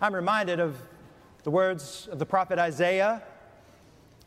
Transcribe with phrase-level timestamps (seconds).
[0.00, 0.76] I'm reminded of
[1.44, 3.22] the words of the prophet Isaiah,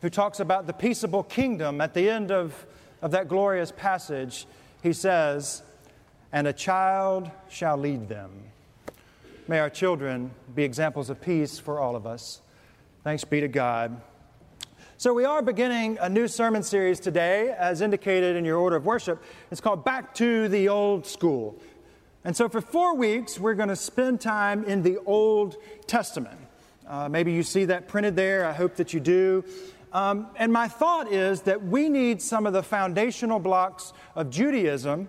[0.00, 1.80] who talks about the peaceable kingdom.
[1.80, 2.66] At the end of,
[3.02, 4.46] of that glorious passage,
[4.82, 5.62] he says,
[6.32, 8.30] And a child shall lead them.
[9.46, 12.40] May our children be examples of peace for all of us.
[13.04, 14.00] Thanks be to God.
[14.96, 18.84] So, we are beginning a new sermon series today, as indicated in your order of
[18.84, 19.22] worship.
[19.50, 21.60] It's called Back to the Old School.
[22.24, 26.38] And so, for four weeks, we're going to spend time in the Old Testament.
[26.86, 28.44] Uh, maybe you see that printed there.
[28.44, 29.44] I hope that you do.
[29.92, 35.08] Um, and my thought is that we need some of the foundational blocks of Judaism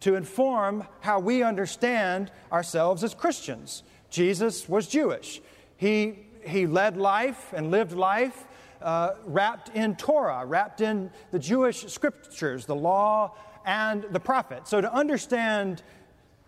[0.00, 3.82] to inform how we understand ourselves as Christians.
[4.10, 5.40] Jesus was Jewish.
[5.76, 8.46] He, he led life and lived life
[8.82, 13.34] uh, wrapped in Torah, wrapped in the Jewish scriptures, the law
[13.64, 14.68] and the prophet.
[14.68, 15.82] So to understand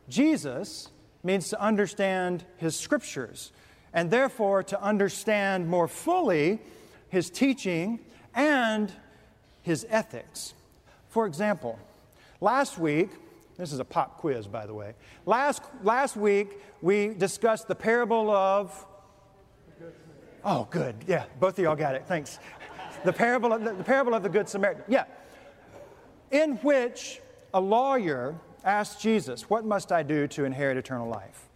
[0.09, 0.91] Jesus
[1.23, 3.53] means to understand his scriptures,
[3.93, 6.61] and therefore to understand more fully
[7.09, 8.01] his teaching
[8.35, 8.93] and
[9.63, 10.55] his ethics.
[11.09, 11.79] For example,
[12.41, 13.11] last week,
[13.57, 14.95] this is a pop quiz, by the way.
[15.27, 18.87] Last, last week, we discussed the parable of.
[20.45, 20.97] Oh, good.
[21.07, 22.05] Yeah, both of y'all got it.
[22.07, 22.39] Thanks.
[23.05, 24.85] The parable of the, the parable of the Good Samaritan.
[24.89, 25.05] Yeah.
[26.31, 27.21] In which
[27.55, 28.35] a lawyer
[28.65, 31.49] asked Jesus, What must I do to inherit eternal life?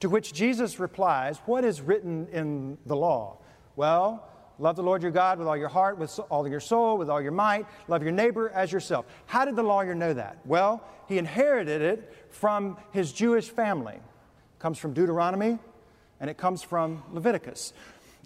[0.00, 3.38] To which Jesus replies, What is written in the law?
[3.76, 7.08] Well, love the Lord your God with all your heart, with all your soul, with
[7.08, 7.66] all your might.
[7.88, 9.06] Love your neighbor as yourself.
[9.26, 10.38] How did the lawyer know that?
[10.44, 13.94] Well, he inherited it from his Jewish family.
[13.94, 15.58] It comes from Deuteronomy
[16.20, 17.72] and it comes from Leviticus.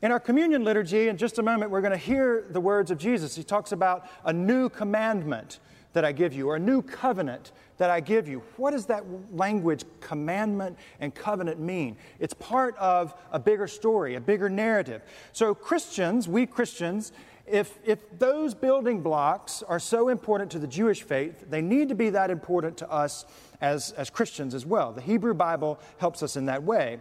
[0.02, 2.98] In our communion liturgy, in just a moment, we're going to hear the words of
[2.98, 3.34] Jesus.
[3.34, 5.58] He talks about a new commandment
[5.96, 8.42] that I give you, or a new covenant that I give you.
[8.58, 9.02] What does that
[9.32, 11.96] language, commandment and covenant, mean?
[12.20, 15.00] It's part of a bigger story, a bigger narrative.
[15.32, 17.12] So, Christians, we Christians,
[17.46, 21.94] if, if those building blocks are so important to the Jewish faith, they need to
[21.94, 23.24] be that important to us
[23.62, 24.92] as, as Christians as well.
[24.92, 27.00] The Hebrew Bible helps us in that way.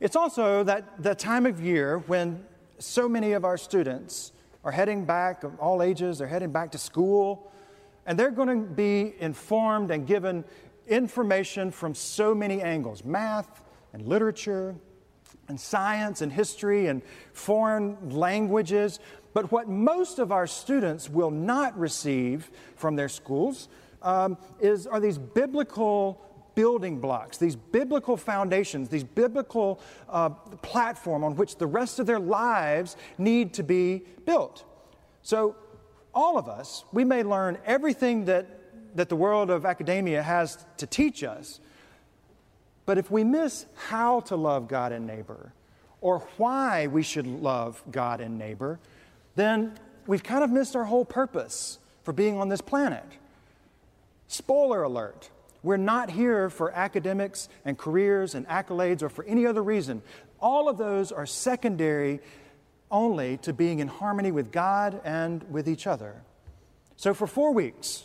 [0.00, 2.44] It's also that the time of year when
[2.80, 4.32] so many of our students
[4.64, 7.51] are heading back, all ages, they're heading back to school
[8.06, 10.44] and they're going to be informed and given
[10.88, 14.74] information from so many angles math and literature
[15.48, 17.02] and science and history and
[17.32, 19.00] foreign languages.
[19.34, 23.68] But what most of our students will not receive from their schools
[24.02, 26.20] um, is, are these biblical
[26.54, 32.20] building blocks, these biblical foundations, these biblical uh, platform on which the rest of their
[32.20, 34.64] lives need to be built.
[35.22, 35.56] So
[36.14, 38.46] all of us, we may learn everything that,
[38.96, 41.60] that the world of academia has to teach us,
[42.84, 45.52] but if we miss how to love God and neighbor,
[46.00, 48.78] or why we should love God and neighbor,
[49.36, 53.04] then we've kind of missed our whole purpose for being on this planet.
[54.26, 55.30] Spoiler alert
[55.62, 60.02] we're not here for academics and careers and accolades or for any other reason.
[60.40, 62.20] All of those are secondary
[62.92, 66.22] only to being in harmony with God and with each other.
[66.96, 68.04] So, for four weeks,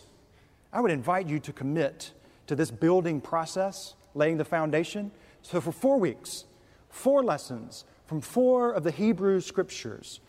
[0.74, 2.12] I would invite you to commit
[2.48, 5.12] to this building process, laying the foundation.
[5.44, 6.46] So, for four weeks,
[6.90, 10.22] four lessons from four of the Hebrew scriptures,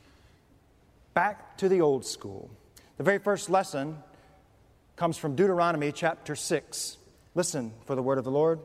[1.14, 2.50] back to the old school.
[2.96, 4.02] The very first lesson
[4.96, 6.96] comes from Deuteronomy chapter 6.
[7.36, 8.58] Listen for the word of the Lord.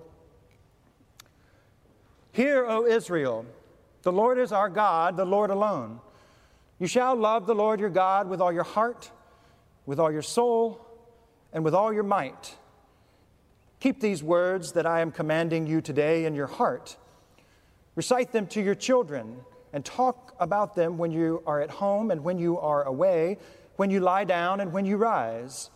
[2.32, 3.46] Hear, O Israel.
[4.04, 6.02] The Lord is our God, the Lord alone.
[6.78, 9.10] You shall love the Lord your God with all your heart,
[9.86, 10.86] with all your soul,
[11.54, 12.58] and with all your might.
[13.80, 16.98] Keep these words that I am commanding you today in your heart.
[17.96, 19.38] Recite them to your children
[19.72, 23.38] and talk about them when you are at home and when you are away,
[23.78, 25.70] when you lie down and when you rise.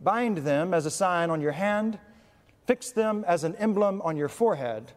[0.00, 2.00] Bind them as a sign on your hand,
[2.66, 4.92] fix them as an emblem on your forehead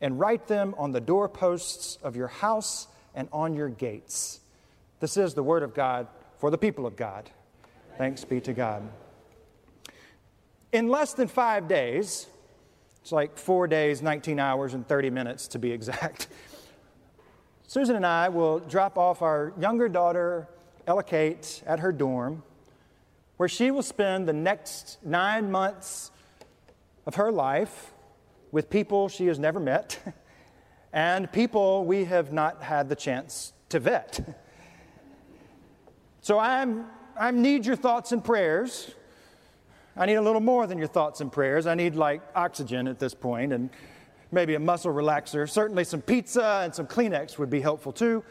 [0.00, 4.40] and write them on the doorposts of your house and on your gates.
[5.00, 6.06] This is the word of God
[6.38, 7.30] for the people of God.
[7.98, 8.82] Thanks be to God.
[10.72, 12.26] In less than five days,
[13.00, 16.28] it's like four days, 19 hours, and 30 minutes to be exact,
[17.68, 20.48] Susan and I will drop off our younger daughter,
[20.86, 22.42] Ella Kate, at her dorm,
[23.38, 26.10] where she will spend the next nine months
[27.06, 27.92] of her life
[28.56, 29.98] with people she has never met
[30.94, 34.18] and people we have not had the chance to vet.
[36.22, 36.86] So I'm,
[37.16, 38.90] I need your thoughts and prayers.
[39.96, 41.68] I need a little more than your thoughts and prayers.
[41.68, 43.14] I need like oxygen at this.
[43.22, 43.70] And
[44.32, 45.48] maybe a muscle relaxer.
[45.48, 48.24] Certainly, some pizza and some Kleenex would be helpful too.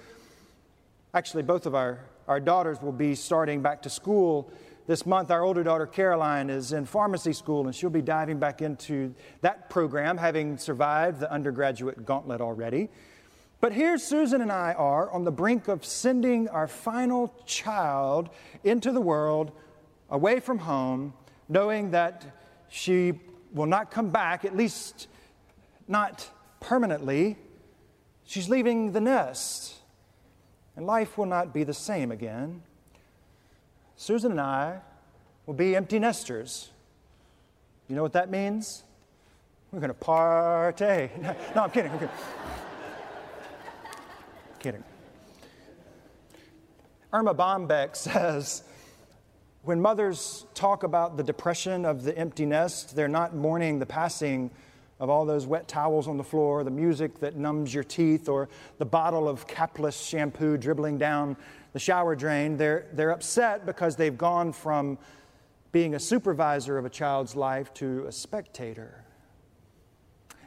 [1.14, 4.52] Actually, both of our, our daughters will be starting back to school
[4.88, 5.32] this month.
[5.32, 9.70] Our older daughter, Caroline, is in pharmacy school, and she'll be diving back into that
[9.70, 12.90] program, having survived the undergraduate gauntlet already.
[13.62, 18.30] But here, Susan and I are on the brink of sending our final child
[18.64, 19.52] into the world
[20.10, 21.14] away from home,
[21.50, 22.26] knowing that
[22.70, 23.14] she
[23.54, 25.08] will not come back, at least
[25.88, 26.30] not
[26.60, 27.38] permanently.
[28.26, 29.76] She's leaving the nest,
[30.76, 32.62] and life will not be the same again.
[33.98, 34.80] Susan and I
[35.46, 36.70] will be empty nesters.
[37.88, 38.84] You know what that means?
[39.72, 41.10] We're going to party.
[41.56, 41.92] No, I'm kidding.
[41.92, 42.16] I'm kidding.
[44.60, 44.84] kidding.
[47.14, 48.64] Erma Bombeck says
[49.64, 54.52] when mothers talk about the depression of the empty nest, they're not mourning the passing
[55.00, 58.48] of all those wet towels on the floor, the music that numbs your teeth, or
[58.78, 61.36] the bottle of capless shampoo dribbling down
[61.76, 62.56] the shower drain.
[62.56, 64.98] They're, they're upset because they've gone from
[65.74, 69.04] being a supervisor of a child's life to a spectator.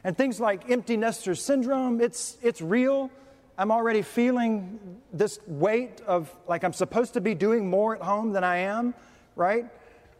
[0.03, 3.11] And things like empty nester syndrome, it's, it's real.
[3.59, 4.79] I'm already feeling
[5.13, 8.95] this weight of like I'm supposed to be doing more at home than I am,
[9.35, 9.67] right?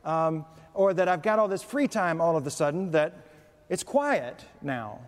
[0.05, 0.45] Um,
[0.75, 3.17] or that I've got all this free time all of a sudden that
[3.67, 4.99] it's quiet now.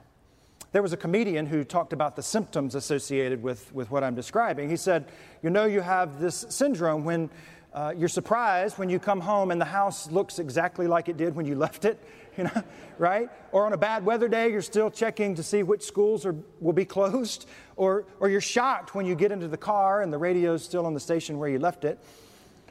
[0.72, 4.70] There was a comedian who talked about the symptoms associated with, with what I'm describing.
[4.70, 5.06] He said,
[5.44, 7.30] You know, you have this syndrome when
[7.74, 11.36] uh, you're surprised when you come home and the house looks exactly like it did
[11.36, 12.02] when you left it,
[12.38, 12.64] you know,
[12.98, 13.30] right?
[13.52, 16.74] Or on a bad weather day, you're still checking to see which schools are, will
[16.74, 17.48] be closed.
[17.76, 20.94] Or, or you're shocked when you get into the car and the radio's still on
[20.94, 22.00] the station where you left it.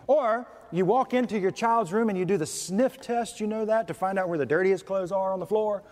[0.07, 3.67] Or you walk into your child's room and you do the sniff test, you know
[3.67, 5.83] that, to find out where the dirtiest clothes are on the floor.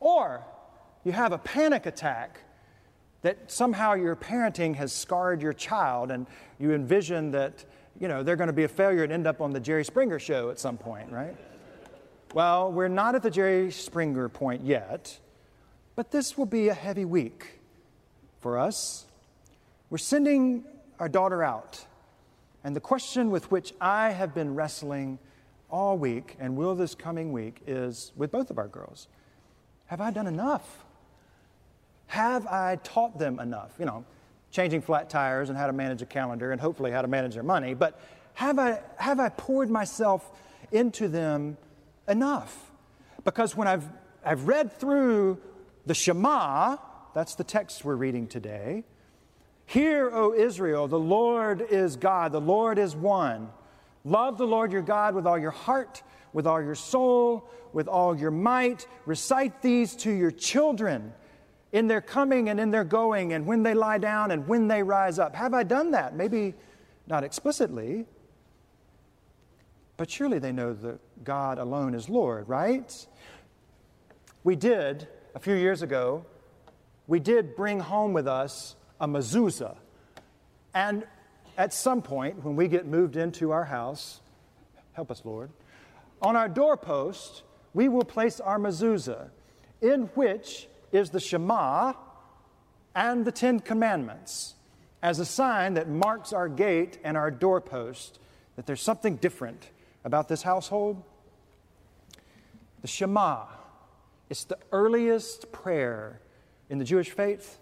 [0.00, 0.42] Or
[1.04, 2.40] you have a panic attack
[3.22, 6.26] that somehow your parenting has scarred your child and
[6.58, 7.64] you envision that
[8.00, 10.18] you know they're going to be a failure and end up on the jerry springer
[10.18, 11.36] show at some point right?
[12.34, 15.18] Well we're not at the jerry springer point yet
[15.96, 17.60] but this will be a heavy week
[18.40, 19.06] for us.
[19.90, 20.64] We're sending
[20.98, 21.84] our daughter out
[22.62, 25.18] and the question with which i have been wrestling
[25.70, 29.08] all week and will this coming week is with both of our girls
[29.86, 30.84] have i done enough
[32.06, 33.72] have I taught them enough?
[33.78, 34.04] You know,
[34.50, 37.42] changing flat tires and how to manage a calendar and hopefully how to manage their
[37.42, 38.00] money, but
[38.34, 40.30] have I, have I poured myself
[40.70, 41.56] into them
[42.08, 42.70] enough?
[43.24, 43.88] Because when I've,
[44.24, 45.38] I've read through
[45.86, 46.76] the Shema,
[47.14, 48.84] that's the text we're reading today.
[49.66, 53.50] Hear, O Israel, the Lord is God, the Lord is one.
[54.04, 56.02] Love the Lord your God with all your heart,
[56.32, 58.86] with all your soul, with all your might.
[59.06, 61.12] Recite these to your children
[61.74, 64.80] in their coming and in their going, and when they lie down and when they
[64.80, 65.34] rise up.
[65.34, 66.14] Have I done that?
[66.14, 66.54] Maybe
[67.08, 68.06] not explicitly,
[69.96, 73.06] but surely they know that God alone is Lord, right?
[74.44, 76.24] We did, a few years ago,
[77.08, 79.76] we did bring home with us a mezuzah.
[80.74, 81.04] And
[81.58, 84.20] at some point, when we get moved into our house,
[84.92, 85.50] help us, Lord,
[86.22, 87.42] on our doorpost,
[87.72, 89.30] we will place our mezuzah,
[89.82, 91.92] in which is the Shema
[92.94, 94.54] and the Ten Commandments
[95.02, 98.20] as a sign that marks our gate and our doorpost
[98.54, 99.70] that there's something different
[100.04, 101.02] about this household.
[102.82, 103.46] The Shema,
[104.30, 106.20] it's the earliest prayer
[106.70, 107.58] in the Jewish faith.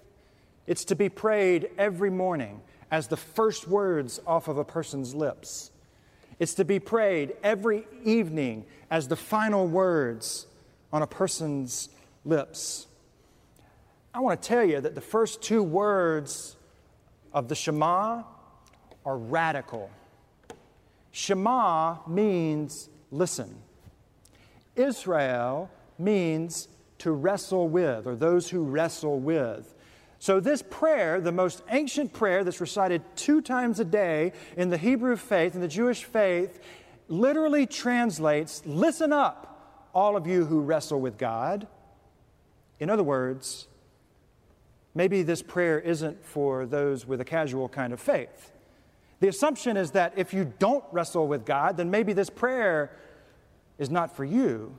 [0.66, 2.60] It's to be prayed every morning
[2.90, 5.70] as the first words off of a person's lips.
[6.38, 10.46] It's to be prayed every evening as the final words
[10.92, 11.88] on a person's
[12.26, 12.88] lips.
[14.14, 16.56] I want to tell you that the first two words
[17.32, 18.22] of the Shema
[19.06, 19.90] are radical.
[21.12, 23.56] Shema means listen.
[24.76, 29.74] Israel means to wrestle with, or those who wrestle with.
[30.18, 34.76] So, this prayer, the most ancient prayer that's recited two times a day in the
[34.76, 36.60] Hebrew faith, in the Jewish faith,
[37.08, 41.66] literally translates Listen up, all of you who wrestle with God.
[42.78, 43.66] In other words,
[44.94, 48.52] Maybe this prayer isn't for those with a casual kind of faith.
[49.20, 52.90] The assumption is that if you don't wrestle with God, then maybe this prayer
[53.78, 54.76] is not for you.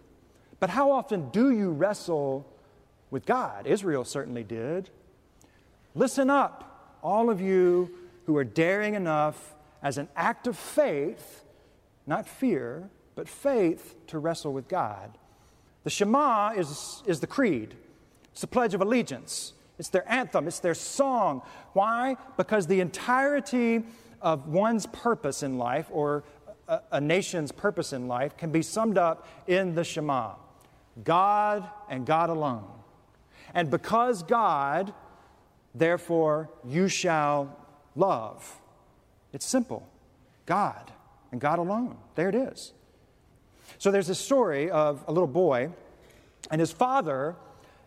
[0.59, 2.45] But how often do you wrestle
[3.09, 3.67] with God?
[3.67, 4.89] Israel certainly did.
[5.95, 7.89] Listen up, all of you
[8.25, 11.43] who are daring enough as an act of faith,
[12.07, 15.17] not fear, but faith to wrestle with God.
[15.83, 17.75] The Shema is, is the creed
[18.31, 19.53] It's the Pledge of Allegiance.
[19.83, 21.41] It's their anthem, it's their song.
[21.73, 22.15] Why?
[22.37, 23.83] Because the entirety
[24.21, 26.23] of one's purpose in life or
[26.69, 30.35] a, a, nation's purpose in life can be summed up in the Shema
[31.03, 32.63] God and God alone.
[33.53, 34.93] And because God,
[35.75, 37.53] therefore you shall
[37.93, 38.61] love.
[39.33, 39.85] It's simple
[40.45, 40.93] God
[41.33, 41.97] and God alone.
[42.15, 42.71] There it is.
[43.79, 45.71] So there's a story of a little boy,
[46.49, 47.35] and his father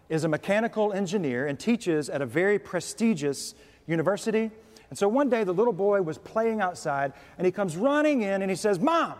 [0.09, 3.55] is a mechanical engineer and teaches at a very prestigious
[3.87, 4.51] university.
[4.89, 8.43] And so one day the little boy was playing outside and he comes running in
[8.43, 9.15] and he says, Mom,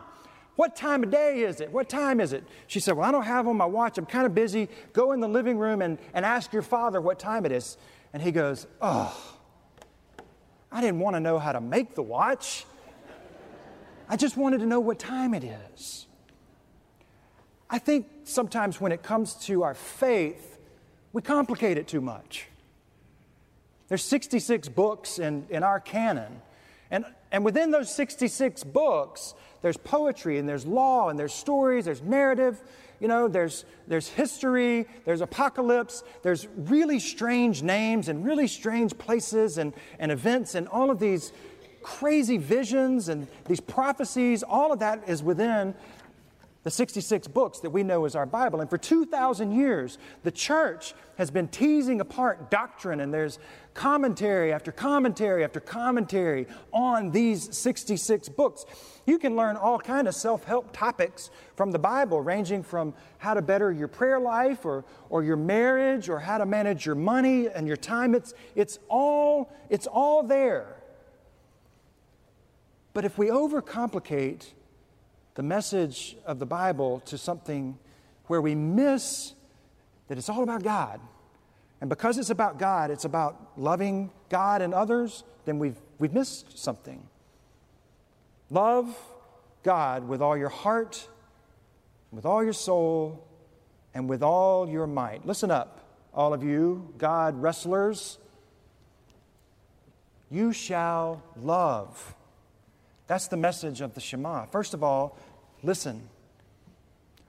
[0.55, 1.71] what time of day is it?
[1.71, 2.45] What time is it?
[2.67, 3.99] She said, Well, I don't have on my watch.
[3.99, 4.69] I'm kind of busy.
[4.93, 7.77] Go in the living room and, and ask your father what time it is.
[8.13, 9.15] And he goes, Oh,
[10.73, 12.65] I didn't want to know how to make the watch.
[14.09, 16.07] I just wanted to know what time it is.
[17.69, 20.56] I think sometimes when it comes to our faith,
[21.17, 22.47] we complicate it too much.
[23.89, 26.43] There's 66 books in, in our canon.
[26.91, 29.33] And, and within those 66 books,
[29.63, 32.61] there's poetry and there's law and there's stories, there's narrative,
[33.01, 39.57] you know, there's, there's history, there's apocalypse, there's really strange names and really strange places
[39.57, 41.33] and, and events and all of these
[41.83, 45.75] crazy visions and these prophecies, all of that is within
[46.67, 48.61] the 66 books that we know as our Bible.
[48.61, 53.39] And for 2,000 years, the church has been teasing apart doctrine, and there's
[53.73, 58.67] commentary after commentary after commentary on these 66 books.
[59.07, 63.43] You can learn all kind of self-help topics from the Bible, ranging from how to
[63.43, 67.69] better your prayer life or, or your marriage or how to manage your money and
[67.69, 68.13] your time.
[68.13, 70.83] It's, it's, all, it's all there.
[72.93, 74.47] But if we overcomplicate
[75.37, 77.79] the message of the Bible to something
[78.27, 79.35] where we miss
[80.09, 80.99] that it's all about God.
[81.81, 86.59] And because it's about God, it's about loving God and others, then we've, we've missed
[86.59, 87.07] something.
[88.49, 88.97] Love
[89.63, 91.07] God with all your heart,
[92.11, 93.27] with all your soul,
[93.93, 95.27] and with all your might.
[95.27, 95.81] Listen up,
[96.15, 98.19] all of you, God wrestlers.
[100.31, 102.15] You shall love.
[103.07, 104.47] That's the message of the Shema.
[104.47, 105.19] First of all,
[105.67, 106.09] listen.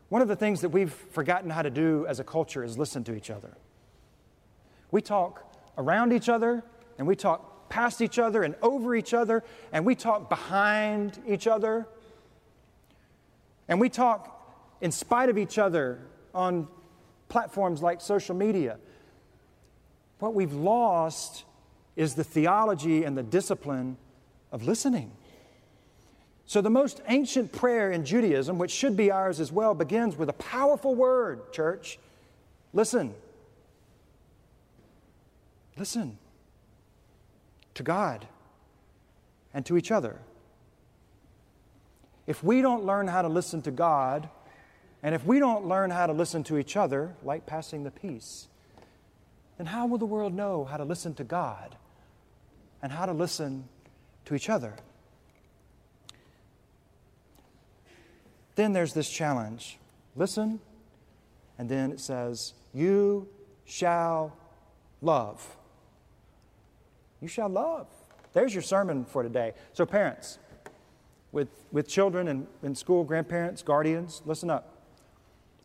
[0.10, 3.04] One of the things that we've forgotten how to do as a culture is listen
[3.06, 3.58] to each other.
[4.92, 5.44] We talk
[5.78, 6.64] around each other,
[6.98, 11.48] and we talk past each other and over each other, and we talk behind each
[11.48, 11.86] other,
[13.68, 14.34] and we talk
[14.80, 16.00] in spite of each other
[16.34, 16.68] on
[17.28, 18.78] platforms like social media.
[20.20, 21.44] What we've lost
[21.96, 23.98] is the theology and the discipline
[24.52, 25.12] of listening.
[26.48, 30.30] So, the most ancient prayer in Judaism, which should be ours as well, begins with
[30.30, 32.00] a powerful word, church.
[32.74, 33.14] Listen.
[35.78, 36.18] Listen
[37.74, 38.26] to God
[39.54, 40.20] and to each other.
[42.26, 44.30] If we don't learn how to listen to God,
[45.04, 48.48] and if we don't learn how to listen to each other, like passing the peace,
[49.58, 51.76] then how will the world know how to listen to God
[52.82, 53.68] and how to listen
[54.26, 54.76] to each other?
[58.58, 59.78] Then there's this challenge
[60.16, 60.60] listen,
[61.60, 63.30] and then it says, You
[63.66, 64.36] shall
[65.00, 65.56] love.
[67.22, 67.88] You shall love.
[68.34, 69.54] There's your sermon for today.
[69.74, 70.40] So, parents,
[71.32, 74.82] with, with children in, in school, grandparents, guardians, listen up.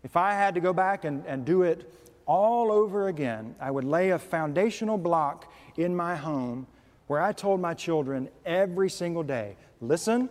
[0.05, 1.91] If I had to go back and, and do it
[2.27, 6.67] all over again, I would lay a foundational block in my home
[7.07, 10.29] where I told my children every single day listen,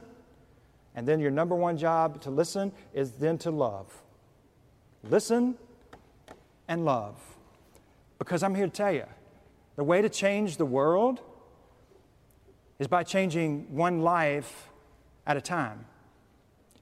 [0.96, 4.04] and then your number one job to listen is then to love.
[5.04, 5.56] Listen
[6.68, 7.18] and love.
[8.20, 9.06] Because I'm here to tell you
[9.76, 11.22] the way to change the world
[12.80, 14.70] is by changing one life
[15.26, 15.86] at a time.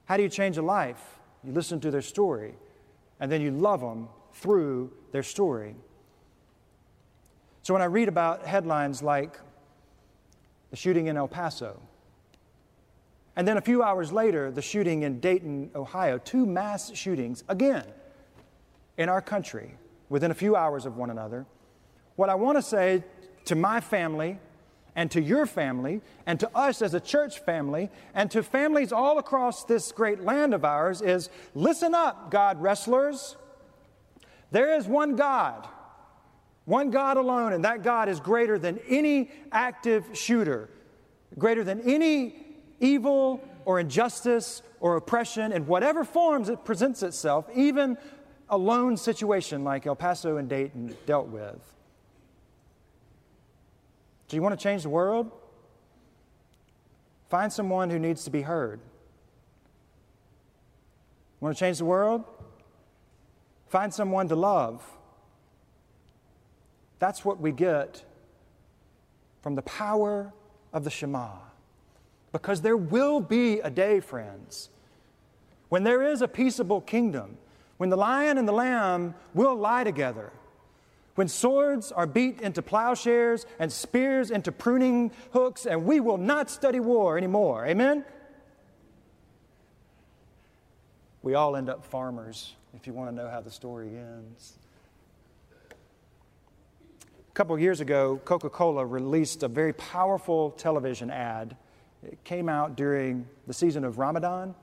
[0.06, 1.00] How do you change a life?
[1.44, 2.54] You listen to their story,
[3.20, 5.76] and then you love them through their story.
[7.62, 9.38] So when I read about headlines like
[10.70, 11.80] the shooting in El Paso,
[13.40, 17.86] and then a few hours later, the shooting in Dayton, Ohio, two mass shootings, again,
[18.98, 19.78] in our country,
[20.10, 21.46] within a few hours of one another.
[22.16, 23.02] What I want to say
[23.46, 24.38] to my family
[24.94, 29.16] and to your family and to us as a church family and to families all
[29.16, 33.38] across this great land of ours is listen up, God wrestlers.
[34.50, 35.66] There is one God,
[36.66, 40.68] one God alone, and that God is greater than any active shooter,
[41.38, 42.49] greater than any
[42.80, 47.96] evil or injustice or oppression in whatever forms it presents itself, even
[48.48, 51.58] a lone situation like El Paso and Dayton dealt with.
[54.28, 55.30] Do you want to change the world?
[57.28, 58.80] Find someone who needs to be heard.
[61.40, 62.24] Want to change the world?
[63.68, 64.84] Find someone to love.
[66.98, 68.04] That's what we get
[69.42, 70.32] from the power
[70.72, 71.30] of the Shema.
[72.32, 74.70] Because there will be a day, friends,
[75.68, 77.38] when there is a peaceable kingdom,
[77.76, 80.32] when the lion and the lamb will lie together,
[81.16, 86.48] when swords are beat into plowshares and spears into pruning hooks, and we will not
[86.50, 87.66] study war anymore.
[87.66, 88.04] Amen?
[91.22, 94.54] We all end up farmers, if you want to know how the story ends.
[95.70, 101.56] A couple years ago, Coca Cola released a very powerful television ad.
[102.02, 104.54] It came out during the season of Ramadan.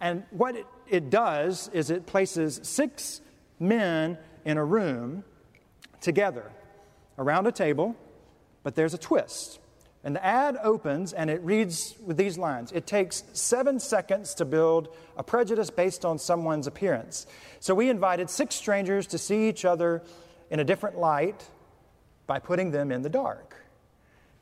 [0.00, 0.56] And what
[0.88, 3.20] it, does is it places six
[3.58, 5.24] men in a room
[6.00, 6.50] together
[7.18, 7.96] around a table,
[8.62, 9.58] but there's a twist.
[10.04, 14.44] And the ad opens and it reads with these lines It takes seven seconds to
[14.44, 17.26] build a prejudice based on someone's appearance.
[17.60, 20.02] So we invited six strangers to see each other
[20.50, 21.48] in a different light
[22.26, 23.56] by putting them in the dark.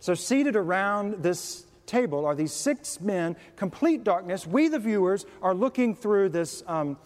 [0.00, 4.46] So, seated around this table are these six men, complete darkness.
[4.46, 6.98] We, the viewers, are looking through this, um,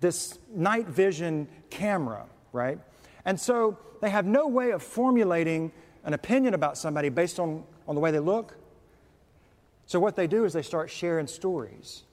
[0.00, 2.78] this night vision camera, right?
[3.24, 5.72] And so they have no way of formulating
[6.04, 8.56] an opinion about somebody based on on the way they look.
[9.84, 12.04] So, what they do is they start sharing stories.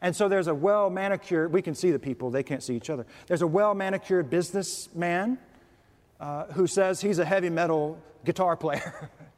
[0.00, 2.88] And so there's a well manicured, we can see the people, they can't see each
[2.88, 3.04] other.
[3.26, 5.38] There's a well manicured businessman
[6.20, 9.10] uh, who says he's a heavy metal guitar player.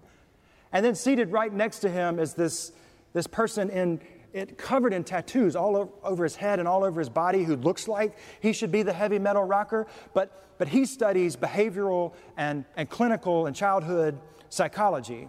[0.75, 2.73] and then seated right next to him is this,
[3.13, 4.01] this person in,
[4.33, 7.87] it, covered in tattoos all over his head and all over his body who looks
[7.87, 12.91] like he should be the heavy metal rocker, but, but he studies behavioral and, and
[12.91, 15.29] clinical and childhood psychology.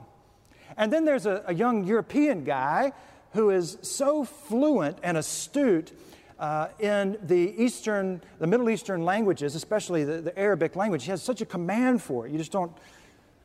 [0.77, 2.91] And then there's a, a young European guy
[3.33, 5.91] who is so fluent and astute
[6.39, 11.03] uh, in the Eastern, the Middle Eastern languages, especially the, the Arabic language.
[11.03, 12.31] He has such a command for it.
[12.31, 12.75] You just don't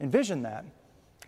[0.01, 0.65] envision that.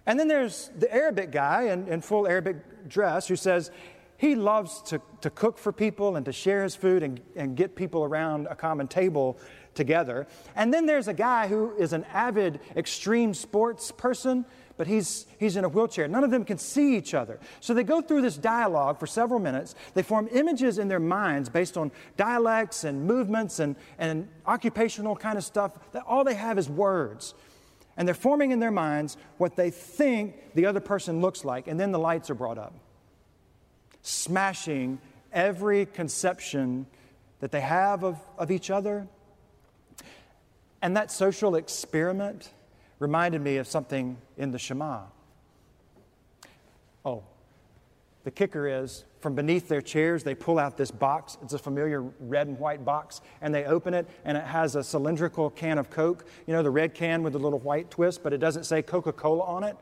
[0.06, 3.70] And then there's the Arabic guy in, in full Arabic dress who says
[4.16, 7.74] he loves to, to cook for people and to share his food and, and get
[7.74, 9.38] people around a common table
[9.74, 10.26] together.
[10.54, 14.44] And then there's a guy who is an avid extreme sports person
[14.76, 16.08] but he's, he's in a wheelchair.
[16.08, 17.38] None of them can see each other.
[17.60, 19.74] So they go through this dialogue for several minutes.
[19.94, 25.38] They form images in their minds based on dialects and movements and, and occupational kind
[25.38, 25.78] of stuff.
[26.06, 27.34] All they have is words.
[27.96, 31.68] And they're forming in their minds what they think the other person looks like.
[31.68, 32.74] And then the lights are brought up,
[34.02, 34.98] smashing
[35.32, 36.86] every conception
[37.40, 39.06] that they have of, of each other.
[40.80, 42.50] And that social experiment
[42.98, 45.02] reminded me of something in the Shema.
[47.04, 47.24] Oh,
[48.24, 51.38] the kicker is from beneath their chairs, they pull out this box.
[51.42, 54.82] It's a familiar red and white box, and they open it, and it has a
[54.82, 56.26] cylindrical can of Coke.
[56.46, 59.12] You know, the red can with the little white twist, but it doesn't say Coca
[59.12, 59.76] Cola on it.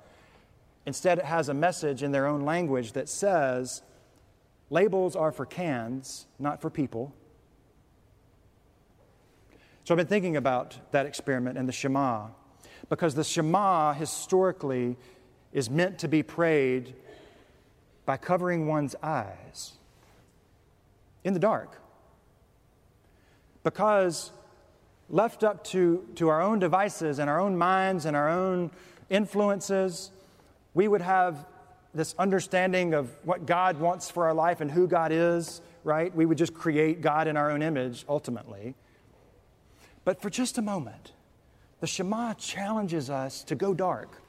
[0.85, 3.83] Instead, it has a message in their own language that says,
[4.69, 7.15] Labels are for cans, not for people.
[9.85, 12.29] So I've been thinking about that experiment in the Shema
[12.91, 14.97] because the Shema historically
[15.53, 16.95] is meant to be prayed
[18.11, 19.75] by covering one's eyes
[21.23, 21.81] in the dark.
[23.63, 24.33] Because
[25.09, 28.73] left up to, to our own devices and our own minds and our own
[29.11, 30.11] influences,
[30.75, 31.47] we would have
[31.95, 36.13] this understanding of what God wants for our life and who God is, right?
[36.13, 38.75] We would just create God in our own image ultimately.
[40.05, 41.13] But for just a moment,
[41.79, 44.21] the Shema challenges us to go dark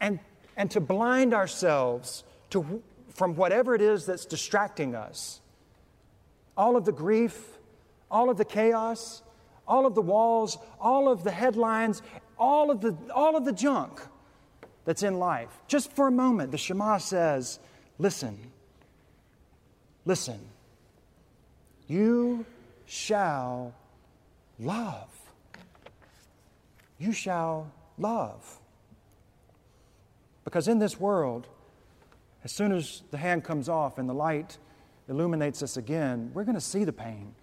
[0.00, 0.18] and,
[0.56, 2.82] and to blind ourselves to,
[3.14, 5.40] from whatever it is that's distracting us.
[6.56, 7.58] All of the grief,
[8.10, 9.22] all of the chaos,
[9.68, 12.02] all of the walls, all of the headlines,
[12.38, 14.00] all of the, all of the junk
[14.84, 15.50] that's in life.
[15.66, 17.58] Just for a moment, the Shema says,
[17.98, 18.38] Listen,
[20.04, 20.38] listen,
[21.88, 22.44] you
[22.86, 23.74] shall
[24.58, 25.16] love
[26.98, 28.60] you shall love.
[30.46, 31.48] Because in this world,
[32.44, 34.58] as soon as the hand comes off and the light
[35.08, 37.34] illuminates us again, we're going to see the pain.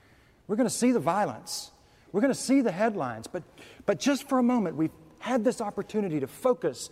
[0.48, 1.72] We're going to see the violence.
[2.14, 3.28] We're going to see the headlines.
[3.28, 3.44] But,
[3.86, 6.90] but just for a moment, we've had this opportunity to focus,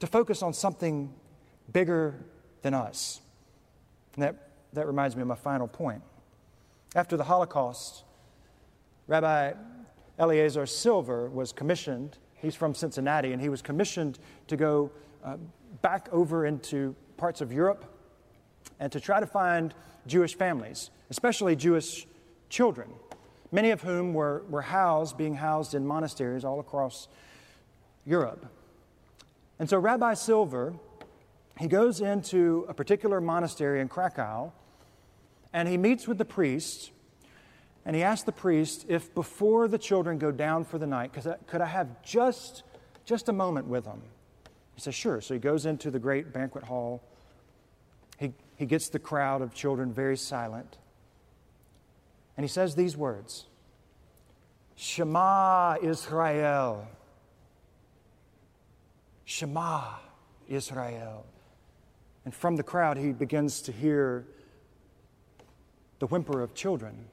[0.00, 1.14] to focus on something
[1.72, 2.16] bigger
[2.62, 3.20] than us.
[4.16, 6.02] And that, that reminds me of my final point.
[6.96, 8.02] After the Holocaust,
[9.06, 9.52] Rabbi
[10.18, 12.18] Eliezer Silver was commissioned.
[12.34, 14.90] He's from Cincinnati, and he was commissioned to go
[15.24, 15.36] uh,
[15.82, 17.84] back over into parts of Europe
[18.78, 19.74] and to try to find
[20.06, 22.06] Jewish families, especially Jewish
[22.48, 22.90] children,
[23.52, 27.08] many of whom were, were housed, being housed in monasteries all across
[28.04, 28.46] Europe.
[29.58, 30.74] And so Rabbi Silver,
[31.58, 34.52] he goes into a particular monastery in Krakow
[35.52, 36.92] and he meets with the priest
[37.84, 41.60] and he asks the priest if before the children go down for the night, could
[41.60, 42.62] I have just,
[43.04, 44.02] just a moment with them?
[44.80, 45.20] He says, sure.
[45.20, 47.02] So he goes into the great banquet hall.
[48.18, 50.78] He, he gets the crowd of children very silent.
[52.34, 53.44] And he says these words
[54.76, 56.88] Shema Israel.
[59.26, 59.96] Shema
[60.48, 61.26] Israel.
[62.24, 64.24] And from the crowd, he begins to hear
[65.98, 67.04] the whimper of children.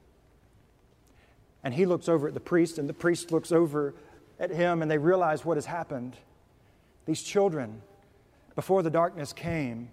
[1.65, 3.93] And he looks over at the priest, and the priest looks over
[4.39, 6.15] at him, and they realize what has happened.
[7.07, 7.81] These children,
[8.53, 9.89] before the darkness came,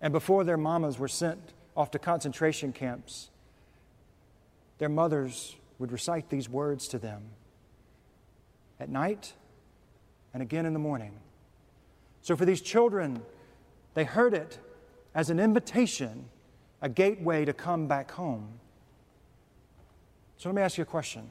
[0.00, 3.28] and before their mamas were sent off to concentration camps,
[4.78, 7.22] their mothers would recite these words to them
[8.80, 9.34] at night
[10.32, 11.12] and again in the morning.
[12.22, 13.22] So for these children,
[13.92, 14.58] they heard it
[15.14, 16.30] as an invitation,
[16.80, 18.58] a gateway to come back home.
[20.38, 21.28] So let me ask you a question.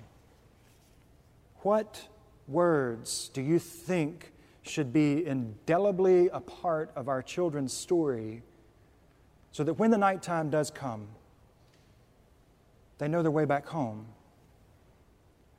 [1.61, 2.07] What
[2.47, 4.31] words do you think
[4.67, 8.43] should be indelibly a part of our children's story
[9.51, 11.07] so that when the nighttime does come,
[12.97, 14.07] they know their way back home?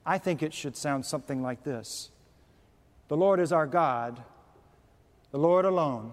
[0.04, 2.10] I think it should sound something like this
[3.08, 4.22] The Lord is our God,
[5.30, 6.12] the Lord alone.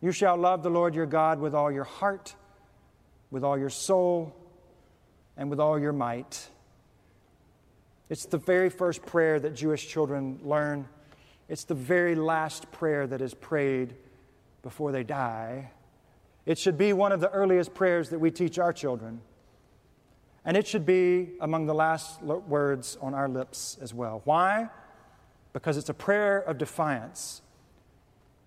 [0.00, 2.34] You shall love the Lord your God with all your heart,
[3.30, 4.34] with all your soul,
[5.36, 6.48] and with all your might.
[8.10, 10.88] It's the very first prayer that Jewish children learn.
[11.52, 13.94] It's the very last prayer that is prayed
[14.62, 15.70] before they die.
[16.46, 19.20] It should be one of the earliest prayers that we teach our children.
[20.46, 24.22] And it should be among the last words on our lips as well.
[24.24, 24.70] Why?
[25.52, 27.42] Because it's a prayer of defiance.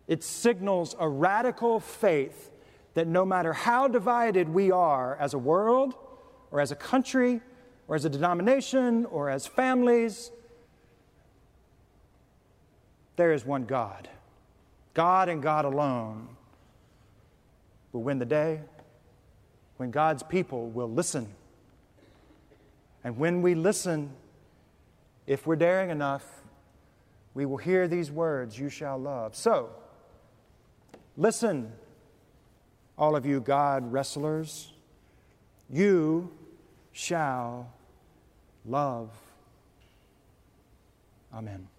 [0.07, 2.49] It signals a radical faith
[2.95, 5.93] that no matter how divided we are as a world,
[6.49, 7.41] or as a country,
[7.87, 10.31] or as a denomination, or as families,
[13.15, 14.09] there is one God.
[14.93, 16.29] God and God alone
[17.91, 18.61] will win the day
[19.77, 21.27] when God's people will listen
[23.05, 24.09] and when we listen,
[25.27, 26.25] if we're daring enough,
[27.35, 29.35] we will hear these words, You shall love.
[29.35, 29.69] So,
[31.15, 31.71] listen,
[32.97, 34.73] all of you God wrestlers.
[35.69, 36.31] You
[36.93, 37.71] shall
[38.65, 39.11] love.
[41.31, 41.74] Amen.